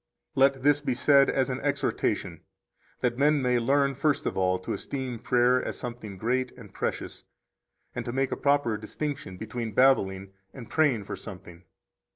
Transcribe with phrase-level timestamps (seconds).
[0.33, 2.41] 33 Let this be said as an exhortation,
[3.01, 7.23] that men may learn, first of all, to esteem prayer as something great and precious,
[7.93, 11.65] and to make a proper distinction between babbling and praying for something.